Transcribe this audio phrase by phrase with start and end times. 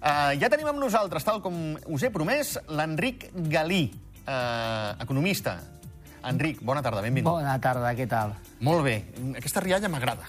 [0.00, 1.54] Uh, ja tenim amb nosaltres, tal com
[1.92, 3.82] us he promès, l'Enric Galí,
[4.24, 5.58] uh, economista.
[6.24, 7.28] Enric, bona tarda, benvingut.
[7.32, 8.32] Bona tarda, què tal?
[8.64, 8.96] Molt bé.
[9.36, 10.28] Aquesta rialla m'agrada.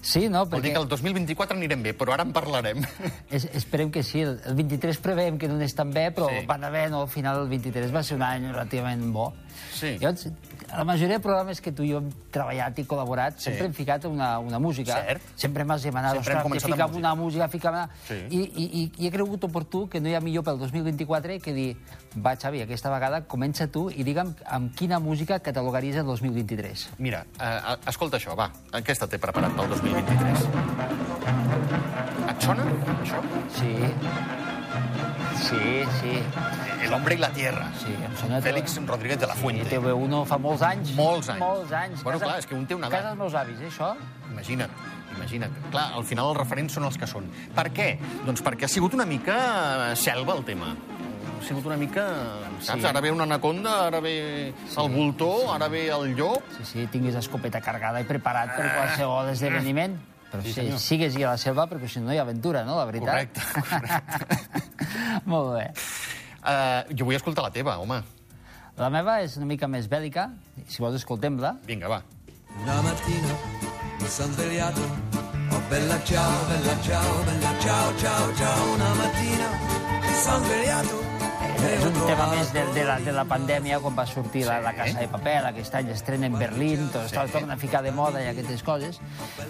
[0.00, 0.44] Sí, no?
[0.46, 2.82] Vol dir Perquè que el 2024 anirem bé, però ara en parlarem.
[3.30, 4.20] es, esperem que sí.
[4.20, 6.46] El el 23 preveiem que no anés tan bé, però Sí.
[6.46, 7.02] va anar bé, no?
[7.02, 9.32] Al final el 23 va ser un any relativament bo.
[9.74, 9.96] Sí.
[10.00, 10.28] Llavors,
[10.74, 13.44] la majoria de programes que tu i jo hem treballat i col·laborat, Sí.
[13.50, 14.96] sempre hem ficat una, una música.
[15.06, 15.22] Cert.
[15.36, 17.88] Sempre m'has demanat, Sempre ostres, que ficam una música, ficam una...
[18.08, 18.14] Sí.
[18.30, 21.52] I, i, i, I he cregut oportú que no hi ha millor pel 2024 que
[21.54, 21.76] dir,
[22.18, 26.88] va, Xavi, aquesta vegada comença tu i digue'm amb quina música catalogaries el 2023.
[26.98, 28.50] Mira, uh, escolta això, va.
[28.72, 30.46] Aquesta t'he preparat pel 2023.
[32.30, 32.64] Et sona,
[33.00, 33.20] això?
[33.56, 33.72] Sí.
[35.44, 36.14] Sí, sí.
[36.84, 37.70] El hombre y la tierra.
[37.80, 38.40] Sí, em sona...
[38.44, 39.64] Félix Rodríguez de la Fuente.
[39.64, 40.92] Sí, TV1 fa molts anys.
[40.98, 41.40] Molts anys.
[41.40, 42.02] Molts anys.
[42.04, 43.00] Bueno, clar, és que un té una edat.
[43.00, 43.94] Casa dels meus avis, eh, això?
[44.30, 44.72] Imagina't,
[45.16, 45.54] imagina't.
[45.72, 47.30] Clar, al final els referents són els que són.
[47.56, 47.88] Per què?
[48.26, 49.38] Doncs perquè ha sigut una mica
[49.96, 50.74] selva el tema.
[51.44, 52.04] Sigut una mica...
[52.60, 52.80] Saps?
[52.80, 52.86] Sí.
[52.88, 54.14] Ara ve una anaconda, ara ve
[54.48, 56.42] el voltor, ara ve el llop...
[56.56, 59.98] Sí, sí, tinguis escopeta cargada i preparat per qualsevol esdeveniment.
[60.32, 62.78] Però Sí, sí, sigues a la selva, perquè si no hi ha aventura, no?
[62.80, 63.36] La veritat.
[63.36, 65.20] Correcte, correcte.
[65.30, 65.68] Molt bé.
[66.44, 68.00] Uh, jo vull escoltar la teva, home.
[68.80, 70.30] La meva és una mica més bèl·lica.
[70.66, 71.54] Si vols, escoltem-la.
[71.68, 72.00] Vinga, va.
[72.62, 73.36] Una mattina
[74.00, 74.82] mi son svegliato,
[75.54, 78.74] oh bella ciao, bella ciao, bella ciao, ciao, ciao.
[78.74, 79.48] Una mattina
[80.02, 81.13] mi son svegliato
[81.64, 84.72] És un tema més de, de, la, de la pandèmia, quan va sortir la, la
[84.76, 87.16] Casa de Paper, aquest any estrena en Berlín, tot Sí.
[87.16, 87.32] sí.
[87.32, 89.00] torna a ficar de moda i aquestes coses.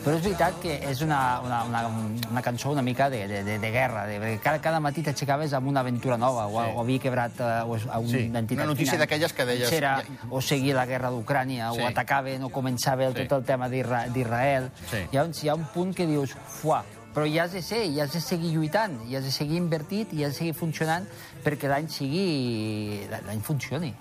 [0.04, 1.82] Però és veritat que és una, una, una,
[2.30, 5.52] una cançó una mica de, de, de, de guerra, de, perquè cada, cada matí t'aixecaves
[5.58, 6.72] amb una aventura nova, o, Sí.
[6.74, 9.72] o havia quebrat eh, o, a un, Sí, una entitat una notícia d'aquelles que deies-
[9.74, 9.96] Era,
[10.30, 11.80] o seguir la guerra d'Ucrània, Sí.
[11.82, 13.26] o atacaven, o començava el, Sí.
[13.26, 14.70] tot el tema d'Isra- d'Israel.
[14.90, 15.02] Sí.
[15.12, 16.82] Llavors hi ha un punt que dius, fuà,
[17.14, 20.12] però hi has de ser, hi has de seguir lluitant, hi has de seguir invertit,
[20.18, 21.06] i has de seguir funcionant
[21.44, 23.06] perquè l'any sigui...
[23.12, 23.92] l'any funcioni,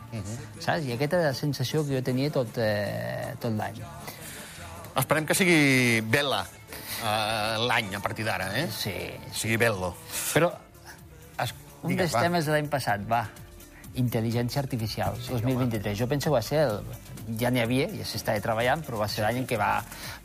[0.57, 0.87] saps?
[0.87, 3.79] I aquesta era la sensació que jo tenia tot, eh, tot l'any.
[4.97, 6.41] Esperem que sigui bella
[7.03, 8.67] uh, l'any a partir d'ara, eh?
[8.73, 8.93] Sí,
[9.33, 9.93] Sigui bello.
[10.33, 10.51] però
[11.41, 11.53] Es...
[11.81, 12.21] un Digues, dels va.
[12.27, 13.23] temes de l'any passat, va,
[13.99, 15.97] intel·ligència artificial, 2023.
[15.97, 16.79] Jo penso que va ser el,
[17.39, 19.71] ja n'hi havia, ja s'estava treballant, però va ser l'any en què va,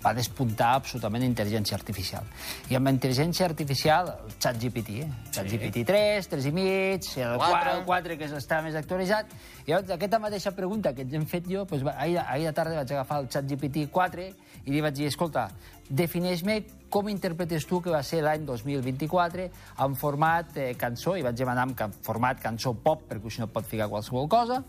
[0.02, 2.26] va despuntar absolutament intel·ligència artificial.
[2.70, 5.10] I amb la intel·ligència artificial, el xat GPT, eh?
[5.34, 7.76] xat GPT 3, 3 i mig, el 4, Quatre.
[7.76, 9.32] el 4 que està més actualitzat.
[9.66, 12.82] I llavors, aquesta mateixa pregunta que ens hem fet jo, doncs, ahir, ahir de tarda
[12.82, 14.28] vaig agafar el xat GPT 4
[14.64, 15.48] i li vaig dir, escolta,
[15.88, 19.48] defineix-me com interpretes tu que va ser l'any 2024
[19.84, 23.66] en format eh, cançó, i vaig demanar en format cançó pop, perquè si no pot
[23.66, 24.62] ficar qualsevol cosa,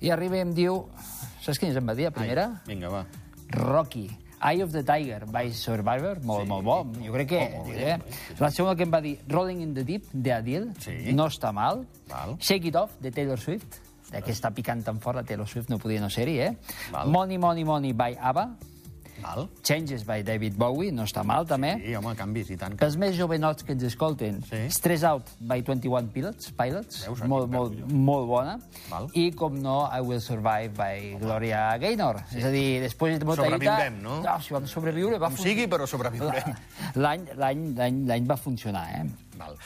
[0.00, 0.84] i arriba i em diu...
[1.42, 2.46] Saps quina em va dir, la primera?
[2.66, 3.04] Ai, vinga, va.
[3.54, 4.08] Rocky.
[4.42, 6.48] Eye of the Tiger by Survivor, molt, Sí.
[6.50, 6.76] molt bo.
[7.02, 7.38] Jo crec que...
[7.54, 7.98] Oh, molt bé, eh?
[8.38, 11.12] La segona que em va dir Rolling in the Deep, de Adele, Sí.
[11.14, 11.86] no està mal.
[12.10, 12.36] Val.
[12.38, 13.78] Shake It Off, de Taylor Swift,
[14.12, 16.56] d'aquesta picant tan fort, la Taylor Swift no podia no ser-hi, eh?
[16.92, 17.08] Val.
[17.08, 18.48] Money, Money, Money by ABBA.
[19.26, 19.48] Val.
[19.66, 21.72] Changes by David Bowie, no està mal, també.
[21.82, 22.76] Sí, home, canvis i tant.
[22.78, 24.60] Pels més jovenots que ens escolten, Sí.
[24.70, 28.54] Stress Out by 21 Pilots, Pilots Veus, molt, molt, molt bona.
[28.90, 29.10] Val.
[29.18, 32.22] I, com no, I Will Survive by Gloria Gaynor.
[32.30, 34.20] És a dir, després de molta Sobreviurem, no?
[34.22, 35.56] No, si vam sobreviure, va Com funcionar.
[35.56, 36.54] sigui, però sobreviurem.
[37.02, 39.04] L'any va funcionar, eh?
[39.36, 39.56] Val.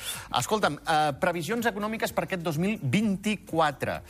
[0.40, 4.00] Escolta'm, uh, previsions econòmiques per aquest 2024.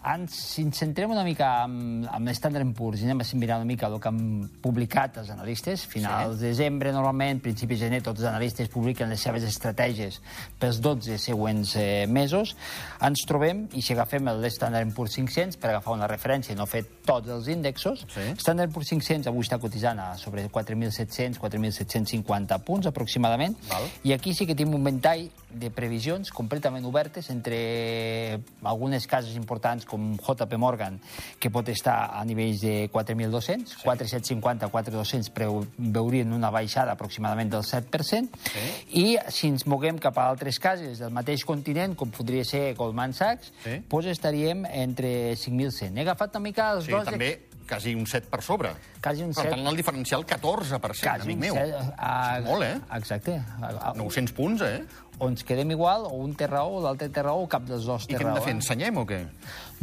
[0.00, 3.68] Ens, si ens centrem una mica amb, amb l'Standard Poor's i anem a mirar una
[3.68, 8.22] mica el que han publicat els analistes, finals de desembre normalment, principis de gener, tots
[8.22, 10.20] els analistes publiquen les seves estratègies
[10.58, 12.54] pels 12 següents eh, mesos,
[13.04, 16.82] ens trobem, i si agafem l'Standard Poor's 500, per agafar una referència i no fer
[17.04, 18.24] tots els índexos, Sí.
[18.40, 23.86] Standard Poor's 500 avui està cotitzant a sobre 4.700, 4.750 punts aproximadament, Val.
[24.02, 29.84] i aquí sí que tenim un ventall de previsions completament obertes entre algunes cases importants
[29.90, 31.00] com JP Morgan,
[31.42, 37.64] que pot estar a nivells de 4.200, 4.750, 4.200 preu- veurien una baixada aproximadament del
[37.66, 38.30] 7%,
[38.94, 43.12] i si ens moguem cap a altres cases del mateix continent, com podria ser Goldman
[43.12, 43.80] Sachs, Sí.
[43.90, 45.96] doncs estaríem entre 5.100.
[45.98, 47.04] He agafat una mica els Sí, dos...
[47.04, 47.32] també
[47.70, 48.72] quasi un 7 per sobre.
[49.00, 49.54] Quasi un Per 7.
[49.54, 51.54] tant, el diferencial 14%, Quasi amic un meu.
[51.54, 52.80] set, ah, És molt, eh?
[52.98, 53.38] Exacte.
[53.62, 54.82] Ah, 900 punts, eh?
[55.20, 57.84] O ens quedem igual, o un té raó, o l'altre té raó, o cap dels
[57.84, 58.38] dos I té què hem raó.
[58.38, 58.52] de fer?
[58.54, 58.56] eh?
[58.56, 59.18] Ensenyem o què?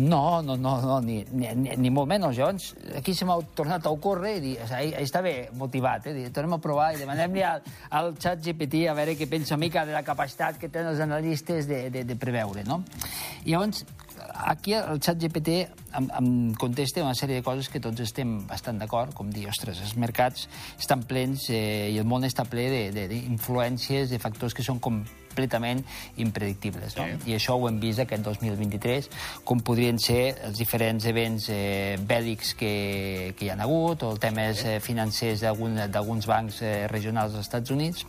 [0.01, 2.37] No, no, no, no ni, ni, ni, ni molt menys.
[2.37, 6.13] Llavors, aquí se m'ha tornat a ocórrer i dir, o sigui, està bé motivat, eh?
[6.17, 7.61] Dir, tornem a provar i demanem-li al,
[7.91, 11.69] al xat GPT a veure què pensa mica de la capacitat que tenen els analistes
[11.69, 12.81] de, de, de preveure, no?
[13.45, 13.85] I llavors,
[14.33, 15.49] aquí el xat GPT
[15.97, 16.29] em, em
[16.59, 20.47] contesta una sèrie de coses que tots estem bastant d'acord, com dir, ostres, els mercats
[20.79, 24.63] estan plens eh, i el món està ple de- de- d'influències, de, de factors que
[24.63, 25.03] són com
[25.37, 25.83] completament
[26.17, 26.95] impredictibles.
[26.97, 27.05] No?
[27.29, 29.09] I això ho hem vist aquest 2023,
[29.45, 34.23] com podrien ser els diferents events eh, bèl·lics que, que hi ha hagut, o els
[34.23, 38.05] temes eh, financers d'algun- d'alguns bancs eh, regionals dels Estats Units,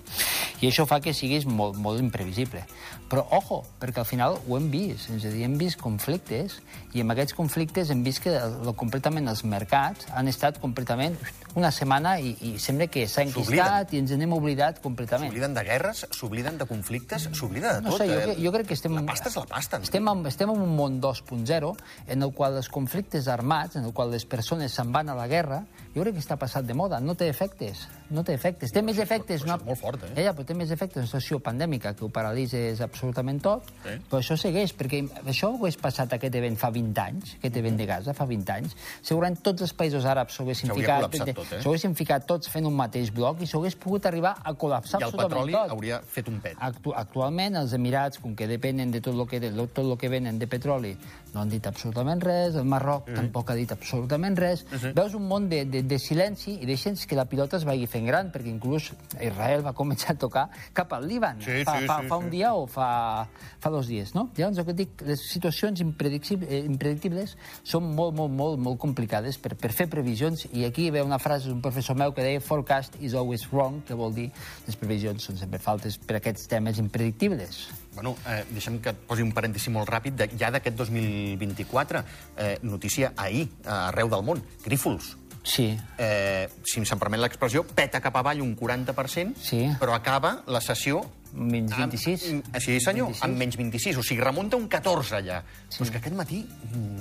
[0.62, 2.64] i això fa que siguis molt, molt imprevisible.
[3.08, 6.58] Però, ojo, perquè al final ho hem vist, és a dir, hem vist conflictes,
[6.96, 11.16] i en aquests conflictes hem vist que el, completament els mercats han estat completament
[11.58, 15.30] una setmana i, i sembla que s'ha enquistat i ens n'hem oblidat completament.
[15.32, 17.98] S'obliden de guerres, s'obliden de conflictes, s'oblida de No tot.
[18.02, 18.36] sé, jo, eh?
[18.42, 18.94] jo crec que estem...
[18.94, 19.78] La pasta és la pasta.
[19.78, 19.84] no?
[19.84, 21.74] Estem en, estem en un món 2.0
[22.08, 25.26] en el qual els conflictes armats, en el qual les persones se'n van a la
[25.28, 25.62] guerra,
[25.94, 27.00] jo crec que està passat de moda.
[27.00, 27.86] No té efectes.
[28.10, 28.72] No té efectes.
[28.72, 29.42] Té més efectes...
[29.42, 30.22] però això és molt fort, eh?
[30.24, 33.96] Ja, però té més efectes una situació pandèmica que ho paralitza absolutament tot, Sí.
[34.10, 37.76] però això segueix, perquè això ho hagués passat aquest event fa 20 anys, aquest event
[37.78, 41.60] de Gaza fa 20 anys, segurament tots els països àrabs s'ho haguessin ficat, tot, eh?
[41.62, 45.00] s'ho haguessin ficat tots fent un mateix bloc i s'ho hagués pogut arribar a col·lapsar
[45.00, 45.70] I el absolutament petroli tot.
[45.76, 46.56] hauria fet un pet.
[46.60, 50.10] Actu actualment, els Emirats, com que depenen de tot el que, de tot el que
[50.12, 50.94] venen de petroli,
[51.34, 53.14] no han dit absolutament res, el Marroc Mm.
[53.14, 54.64] tampoc ha dit absolutament res.
[54.94, 58.06] Veus un món de, de, de silenci i deixes que la pilota es vagi fent
[58.06, 62.00] gran, perquè inclús Israel va començar a tocar cap al Líban, Sí, fa, sí, fa,
[62.02, 62.24] sí, fa sí.
[62.24, 63.28] un dia o fa,
[63.60, 64.28] fa dos dies, no?
[64.36, 69.38] Llavors, el que dic, les situacions impredictibles, eh, impredictibles són molt, molt, molt, molt complicades
[69.38, 72.40] per, per fer previsions, i aquí hi ve una frase d'un professor meu que deia
[72.40, 74.30] forecast is always wrong, que vol dir
[74.66, 77.68] les previsions són sempre faltes per aquests temes impredictibles.
[77.98, 80.14] Bueno, eh, deixa'm que et posi un parèntesi molt ràpid.
[80.14, 82.04] De, ja d'aquest 2024,
[82.36, 85.16] eh, notícia ahir, eh, arreu del món, Grífols.
[85.42, 89.66] Sí, Eh, si se'm permet l'expressió, peta cap avall un 40%, Sí.
[89.80, 91.00] però acaba la sessió...
[91.32, 92.22] menys 26.
[92.32, 93.22] Amb, sí, senyor, 26.
[93.24, 93.96] amb menys 26.
[93.98, 95.42] O sigui, remunta un 14 allà.
[95.68, 95.78] Sí.
[95.78, 96.46] Però és que aquest matí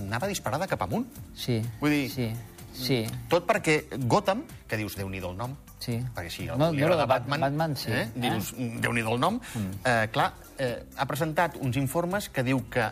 [0.01, 1.05] anava disparada cap amunt.
[1.35, 1.61] Sí.
[1.79, 2.31] Vull dir- Sí,
[2.73, 3.05] sí.
[3.29, 6.00] Tot perquè Gotham, que dius, déu nhi el nom, Sí.
[6.15, 7.91] perquè sí, el No, no, de Batman, Batman sí.
[7.91, 8.01] eh?
[8.01, 8.09] Eh?
[8.15, 9.39] dius, déu nhi el nom,
[9.85, 12.88] eh, clar, eh, ha presentat uns informes que diu que,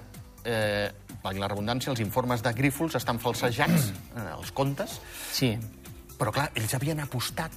[0.46, 0.92] eh,
[1.24, 5.00] valgui la redundància, els informes de Grífols estan falsejats, eh, els comptes,
[5.32, 5.58] Sí.
[6.20, 7.52] però clar, ells havien apostat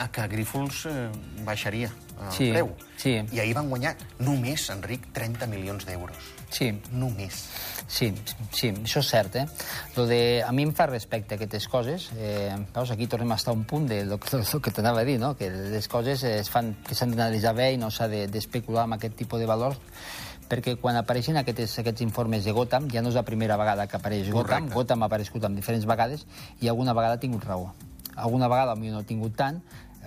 [0.00, 1.10] a que Grífols eh,
[1.44, 1.90] baixaria
[2.20, 2.72] el Sí, preu.
[2.96, 3.18] sí.
[3.32, 6.16] I ahir van guanyar només, Enric, 30 milions d'euros.
[6.50, 7.44] Sí, Només.
[7.90, 8.12] Sí,
[8.54, 9.46] sí, això és cert, eh?
[9.96, 12.08] Lo de, a mi em fa respecte aquestes coses.
[12.16, 15.04] Eh, veus, aquí tornem a estar un punt de lo, que- lo que t'anava a
[15.04, 15.36] dir, no?
[15.36, 18.94] que les coses es fan, que s'han d'analitzar bé i no s'ha de- d'especular amb
[18.94, 19.78] aquest tipus de valors
[20.50, 23.96] perquè quan apareixen aquests, aquests informes de Gotham, ja no és la primera vegada que
[23.96, 24.74] apareix Gotham, Correcte.
[24.74, 26.26] Gotham ha aparegut amb diferents vegades
[26.60, 27.72] i alguna vegada ha tingut raó.
[28.16, 29.62] Alguna vegada potser no ha tingut tant,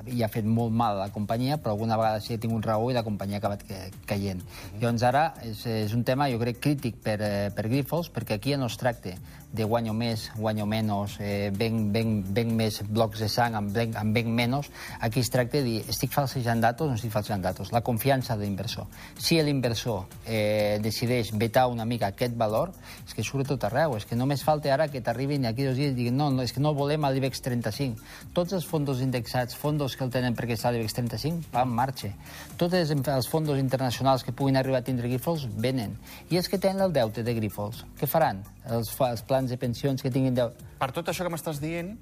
[0.07, 2.89] i ha fet molt mal a la companyia, però alguna vegada sí ha tingut raó
[2.91, 4.41] i la companyia ha acabat ca- caient.
[4.81, 8.51] Llavors ara és, és un tema, jo crec, crític per, eh, per Grifols, perquè aquí
[8.51, 9.15] ja no es tracta
[9.53, 13.93] de guanyo més, guanyo menys, eh, ven, ven, ven més blocs de sang, amb ven,
[13.95, 14.71] amb ven menys.
[14.99, 17.71] Aquí es tracta de dir, estic falsejant datos o no estic falsejant datos?
[17.71, 18.87] La confiança de l'inversor.
[19.17, 22.73] Si l'inversor eh, decideix vetar una mica aquest valor,
[23.05, 23.93] és que surt tot arreu.
[23.97, 26.53] És que només falta ara que t'arribin aquí dos dies i diguin no, no, és
[26.53, 28.01] que no volem l'IBEX 35.
[28.33, 32.09] Tots els fondos indexats, fondos que el tenen perquè està l'IBEX 35, va en marxa.
[32.57, 35.93] Tots els, fondos internacionals que puguin arribar a tindre Grifols venen.
[36.31, 38.41] I els que tenen el deute de Grifols, què faran?
[38.63, 40.67] Els, els plans de pensions que tinguin deute...
[40.79, 41.95] Per tot això que m'estàs dient,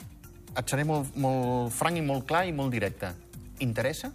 [0.52, 3.14] et seré molt, molt franc i molt clar i molt directe.
[3.64, 4.12] Interessa?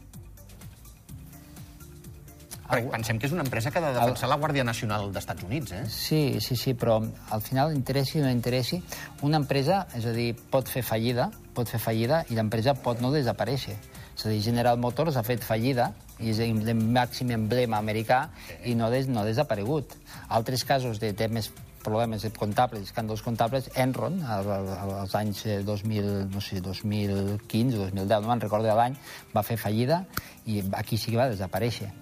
[2.66, 5.72] Perquè pensem que és una empresa que ha de defensar la Guàrdia Nacional d'Estats Units,
[5.72, 5.84] eh?
[5.92, 6.96] Sí, sí, sí, però
[7.30, 8.80] al final, interessi o no interessi,
[9.22, 13.12] una empresa, és a dir, pot fer fallida, pot fer fallida i l'empresa pot no
[13.14, 13.76] desaparèixer.
[14.16, 18.24] És a dir, General Motors ha fet fallida i és el màxim emblema americà
[18.64, 19.94] i no, des, no ha desaparegut.
[20.32, 21.52] Altres casos de temes
[21.86, 27.84] problemes comptables, escàndols comptables, Enron, al- al- als anys eh, 2000, no sé, 2015 o
[27.86, 28.96] 2010, no me'n recordo l'any,
[29.34, 30.02] va fer fallida
[30.46, 31.92] i aquí sí que va desaparèixer.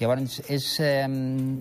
[0.00, 1.04] Llavors, és, eh,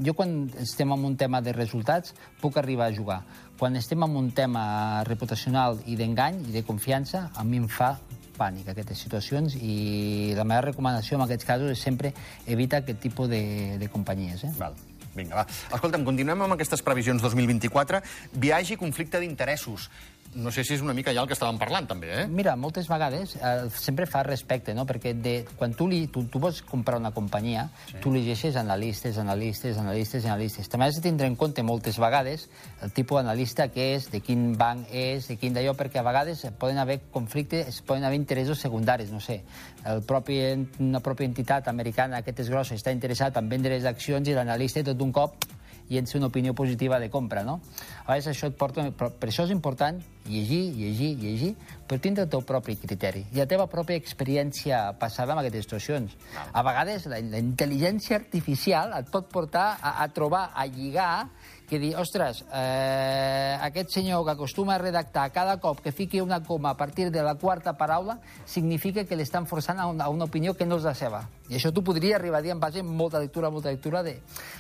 [0.06, 3.22] jo quan estem en un tema de resultats puc arribar a jugar.
[3.60, 7.98] Quan estem en un tema reputacional i d'engany i de confiança, a mi em fa
[8.40, 12.14] pànic aquestes situacions i la meva recomanació en aquests casos és sempre
[12.48, 14.46] evitar aquest tipus de, de companyies.
[14.48, 14.54] Eh?
[14.58, 14.80] Val.
[15.20, 15.46] Vinga, va.
[15.76, 18.02] Escolta'm, continuem amb aquestes previsions 2024.
[18.40, 19.90] Viatge i conflicte d'interessos.
[20.36, 22.26] No sé si és una mica ja el que estàvem parlant, també, eh?
[22.30, 24.86] Mira, moltes vegades eh, sempre fa respecte, no?
[24.86, 27.98] Perquè de, quan tu, li, tu, tu vols comprar una companyia, sí.
[28.04, 30.70] tu llegeixes analistes, analistes, analistes, analistes.
[30.70, 32.46] També has de tindre en compte moltes vegades
[32.86, 36.46] el tipus d'analista que és, de quin banc és, de quin d'allò, perquè a vegades
[36.62, 39.42] poden haver conflictes, poden haver interessos secundaris, no sé.
[39.90, 40.38] El propi,
[40.84, 44.86] una pròpia entitat americana, que és grossa, està interessat en vendre les accions i l'analista
[44.86, 45.50] tot d'un cop
[45.90, 47.60] i ets una opinió positiva de compra, no?
[48.06, 48.86] A vegades això et porta...
[48.94, 49.98] Però per això és important
[50.30, 51.52] llegir, llegir, llegir,
[51.90, 56.16] però tindre el teu propi criteri i la teva pròpia experiència passada amb aquestes situacions.
[56.54, 61.30] A vegades la, la intel·ligència artificial et pot portar a, a trobar, a lligar,
[61.70, 66.42] que dir, ostres, eh, aquest senyor que acostuma a redactar cada cop que fiqui una
[66.44, 70.26] coma a partir de la quarta paraula significa que l'estan forçant a una, a una
[70.26, 71.22] opinió que no és la seva.
[71.48, 74.18] I això tu podria arribar a dir en base a molta lectura, molta lectura de,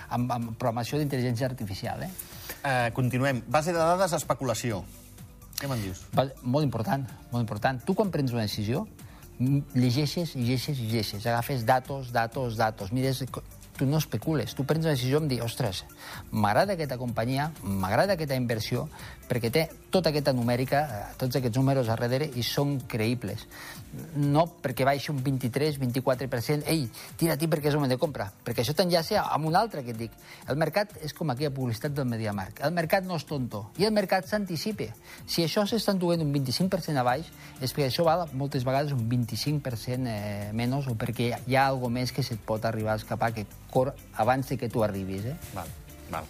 [0.09, 2.05] amb, amb programació d'intel·ligència artificial.
[2.05, 2.11] Eh?
[2.63, 3.41] Eh, continuem.
[3.47, 4.83] Base de dades, especulació.
[5.59, 6.05] Què me'n dius?
[6.15, 7.81] Va- Molt important, molt important.
[7.85, 8.85] Tu quan prens una decisió,
[9.39, 13.23] llegeixes, llegeixes, llegeixes, agafes datos, datos, datos, mires...
[13.79, 15.85] Tu no especules, tu prens una decisió amb dir, ostres,
[16.35, 18.89] m'agrada aquesta companyia, m'agrada aquesta inversió,
[19.29, 23.45] perquè té tota aquesta numèrica, eh, tots aquests números a darrere, i són creïbles.
[24.17, 28.75] No perquè baixi un 23, 24%, ei, tira-t'hi perquè és moment de compra, perquè això
[28.77, 30.17] t'enllaça amb un altre que et dic.
[30.49, 32.61] El mercat és com aquella publicitat del Mediamarkt.
[32.65, 34.89] El mercat no és tonto, i el mercat s'anticipa.
[35.25, 37.31] Si això s'està enduent un 25% a baix,
[37.61, 42.01] és perquè això val moltes vegades un 25% eh, menys, o perquè hi ha alguna
[42.01, 45.25] més que se't pot arribar a escapar, que cor abans que tu arribis.
[45.25, 45.37] Eh?
[45.53, 45.69] Val,
[46.11, 46.27] val.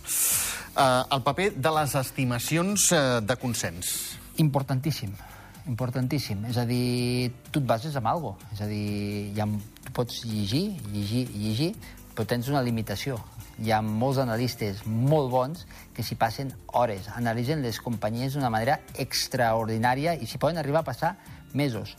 [0.75, 3.93] Uh, el paper de les estimacions uh, de consens.
[4.39, 5.11] Importantíssim,
[5.67, 6.45] importantíssim.
[6.47, 8.37] És a dir, tu et bases en algo.
[8.53, 9.47] És a dir, ja
[9.83, 11.73] tu pots llegir, llegir, llegir,
[12.15, 13.17] però tens una limitació.
[13.59, 15.65] Hi ha molts analistes molt bons
[15.95, 20.87] que s'hi passen hores, analitzen les companyies d'una manera extraordinària i s'hi poden arribar a
[20.93, 21.17] passar
[21.51, 21.97] mesos.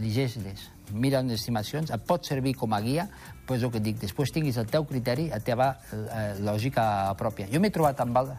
[0.00, 3.08] Llegeix-les, mira unes estimacions, et pot servir com a guia,
[3.46, 7.14] però és el que et dic, després tinguis el teu criteri, la teva eh, lògica
[7.18, 7.48] pròpia.
[7.52, 8.34] Jo m'he trobat amb, val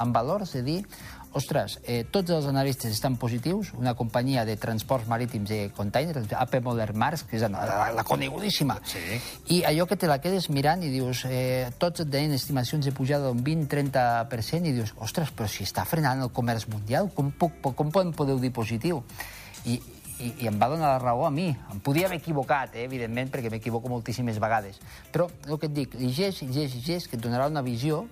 [0.00, 0.84] amb valors de dir
[1.32, 6.56] ostres, eh, tots els analistes estan positius, una companyia de transports marítims de containers, AP
[6.64, 8.98] Moller Mars, que és la, la, la conegudíssima, Sí.
[9.54, 12.90] i allò que te la quedes mirant i dius, eh, tots et deien estimacions de
[12.90, 17.62] pujada d'un 20-30%, i dius, ostres, però si està frenant el comerç mundial, com, puc,
[17.62, 19.04] com podem podeu dir positiu?
[19.66, 19.78] I,
[20.20, 21.48] i, i em va donar la raó a mi.
[21.72, 24.80] Em podia haver equivocat, eh, evidentment, perquè m'equivoco moltíssimes vegades.
[25.12, 28.04] Però el que et dic, llegeix, llegeix, llegeix, que et donarà una visió,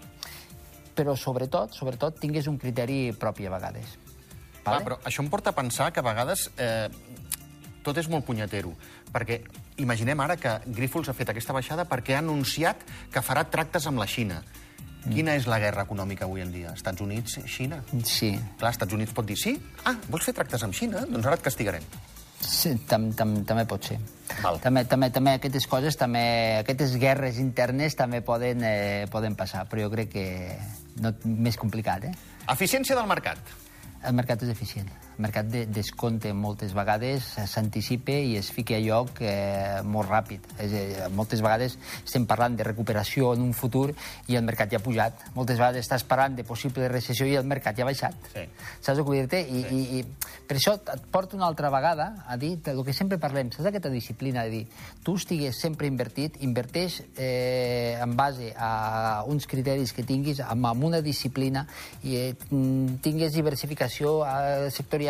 [0.99, 3.97] però sobretot, sobretot, tingués un criteri propi a vegades.
[4.65, 6.89] Clar, però això em porta a pensar que a vegades eh,
[7.87, 8.75] tot és molt punyetero.
[9.13, 9.41] Perquè
[9.81, 12.83] imaginem ara que Grífols ha fet aquesta baixada perquè ha anunciat
[13.15, 14.43] que farà tractes amb la Xina.
[15.07, 16.75] Quina és la guerra econòmica avui en dia?
[16.77, 17.81] Estats Units, Xina?
[18.05, 19.55] Sí, Clar, Estats Units pot dir sí?
[19.87, 21.05] Ah, vols fer tractes amb Xina?
[21.09, 21.87] Doncs ara et castigarem.
[22.39, 23.99] Sí, tam, tam, també pot ser.
[24.43, 24.61] Val.
[24.63, 26.23] També, també, també aquestes coses, també,
[26.61, 30.27] aquestes guerres internes també poden, eh, poden passar, però jo crec que
[31.03, 32.15] no, més complicat, eh?
[32.49, 33.55] Eficiència del mercat.
[34.07, 34.91] El mercat és eficient.
[35.19, 40.45] El mercat de, descompte moltes vegades, s'anticipa i es fica a lloc eh, molt ràpid.
[40.63, 43.89] És, eh, moltes vegades estem parlant de recuperació en un futur
[44.31, 45.25] i el mercat ja ha pujat.
[45.35, 48.15] Moltes vegades estàs parlant de possible recessió i el mercat ja ha baixat.
[48.31, 48.47] Sí.
[48.79, 49.43] Saps el que vull dir-te?
[49.43, 53.19] I, i, I per això et porto una altra vegada a dir el que sempre
[53.19, 54.63] parlem, saps aquesta disciplina de dir
[55.03, 60.89] tu estigues sempre invertit, inverteix eh, en base a uns criteris que tinguis, amb, amb
[60.93, 61.67] una disciplina,
[62.07, 62.33] i eh,
[63.03, 65.08] tingues diversificació eh, sectorial,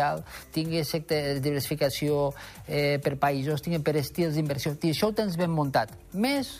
[0.55, 2.29] tingues secte, diversificació
[2.67, 4.75] eh, per països, tingues per estils d'inversió.
[4.79, 5.93] Això ho tens ben muntat.
[6.13, 6.55] Més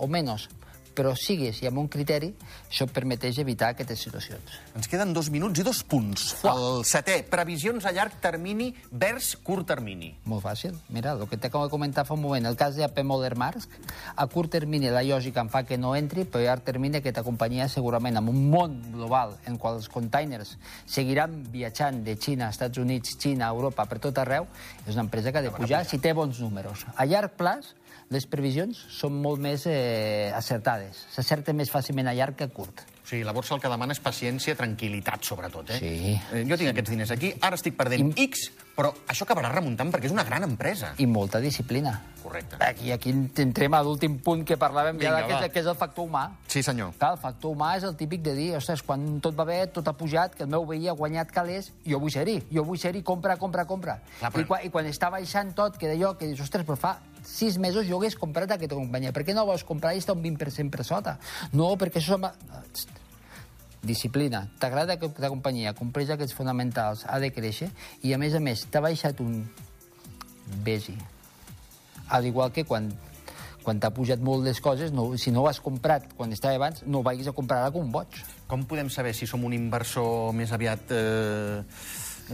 [0.00, 0.48] o menys,
[0.94, 2.30] però sigues i amb un criteri,
[2.68, 4.58] això et permeteix evitar aquestes situacions.
[4.76, 6.26] Ens queden dos minuts i dos punts.
[6.48, 10.12] El setè, previsions a llarg termini vers curt termini.
[10.30, 10.76] Molt fàcil.
[10.94, 13.76] Mira, el que t'acabo de comentar fa un moment, el cas d'AP Moller Maersk,
[14.16, 17.24] a curt termini la lògica em fa que no entri, però a llarg termini aquesta
[17.26, 20.56] companyia segurament amb un món global en qual els containers
[20.86, 24.48] seguiran viatjant de Xina a Estats Units, Xina, Europa, per tot arreu,
[24.86, 26.86] és una empresa que ha de pujar si té bons números.
[26.96, 27.74] A llarg plaç,
[28.10, 31.04] les previsions són molt més eh, acertades.
[31.14, 32.82] S'acerta més fàcilment a llarg que a curt.
[33.00, 35.78] O sigui, la borsa el que demana és paciència, tranquil·litat, sobretot, eh?
[35.78, 35.92] Sí.
[36.34, 39.90] Eh, Jo tinc aquests diners aquí, ara estic perdent I- X, però això acabarà remuntant
[39.94, 40.92] perquè és una gran empresa.
[40.98, 41.94] I molta disciplina.
[42.22, 42.58] Correcte.
[42.66, 43.10] Aquí, aquí
[43.42, 46.24] entrem a l'últim punt que parlàvem Vinga, ja, que, és, que és el factor humà.
[46.50, 46.92] Sí, senyor.
[46.98, 49.86] Clar, el factor humà és el típic de dir, ostres, quan tot va bé, tot
[49.88, 53.02] ha pujat, que el meu veí ha guanyat calés, jo vull ser-hi, jo vull ser-hi,
[53.06, 54.00] compra, compra, compra.
[54.18, 56.76] Clar, però- I, quan, I quan està baixant tot, que d'allò, que dius, ostres, però
[56.78, 59.12] fa sis mesos jo hagués comprat aquesta companyia.
[59.16, 61.18] Per què no vols comprar i està un 20% per sota?
[61.52, 62.20] No, perquè això...
[63.80, 64.42] Disciplina.
[64.60, 67.70] T'agrada que la companyia compleix aquests fonamentals, ha de créixer,
[68.04, 69.38] i a més a més, t'ha baixat un...
[70.66, 70.98] Vés-hi.
[72.10, 72.90] Al igual que quan
[73.60, 76.82] quan t'ha pujat molt les coses, no, si no ho has comprat quan estava abans,
[76.86, 78.20] no ho vagis a comprar ara com un boig.
[78.48, 80.94] Com podem saber si som un inversor més aviat...
[80.96, 81.60] Eh,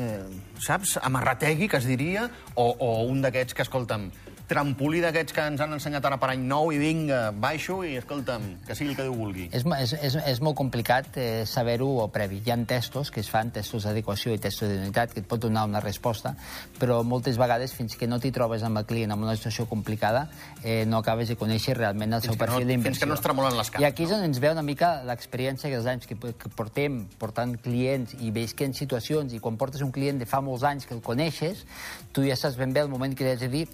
[0.00, 0.22] eh,
[0.62, 0.96] saps?
[1.02, 4.08] Amarrategui, que es diria, o, o un d'aquests que, escolta'm,
[4.46, 8.44] trampolí d'aquests que ens han ensenyat ara per any nou i vinga, baixo i, escolta'm,
[8.66, 9.48] que sigui el que Déu vulgui.
[9.52, 12.40] És, és, és, és molt complicat eh, saber-ho previ.
[12.46, 15.64] Hi ha testos que es fan, testos d'adequació i testos d'unitat, que et pot donar
[15.66, 16.34] una resposta,
[16.80, 20.28] però moltes vegades, fins que no t'hi trobes amb el client en una situació complicada,
[20.62, 22.90] eh, no acabes de conèixer realment el Fins seu que no- perfil d'inversió.
[22.92, 25.02] fins que no es tremolen les cames, I aquí és on ens ve una mica
[25.04, 29.56] l'experiència dels anys que, que portem portant clients i veus que en situacions, i quan
[29.56, 31.64] portes un client de fa molts anys que el coneixes,
[32.12, 33.66] tu ja saps ben bé el moment que li has de dir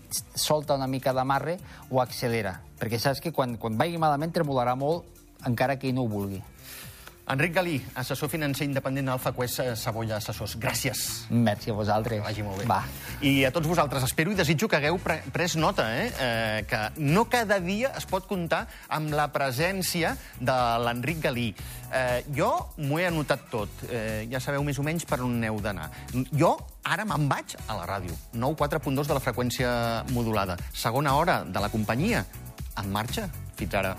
[0.63, 1.59] solta una mica d'amarre
[1.91, 5.05] o accelera, perquè saps que quan, quan vagi malament tremolarà molt
[5.47, 6.39] encara que ell no ho vulgui.
[7.31, 10.57] Enric Galí, assessor financer independent d'Alfa Quest eh, Savoia Assessors.
[10.59, 11.03] Gràcies.
[11.31, 12.19] Merci a vosaltres.
[12.19, 12.67] Que vagi molt bé.
[12.67, 12.81] Va.
[13.23, 16.09] I a tots vosaltres espero i desitjo que hagueu pre pres nota, eh?
[16.11, 16.65] eh?
[16.67, 21.53] que no cada dia es pot comptar amb la presència de l'Enric Galí.
[21.93, 22.51] Eh, jo
[22.83, 23.87] m'ho he anotat tot.
[23.87, 25.93] Eh, ja sabeu més o menys per on heu d'anar.
[26.35, 28.19] Jo ara me'n vaig a la ràdio.
[28.35, 29.71] 94.2 de la freqüència
[30.11, 30.59] modulada.
[30.75, 32.27] Segona hora de la companyia.
[32.83, 33.29] En marxa.
[33.55, 33.95] Fins ara.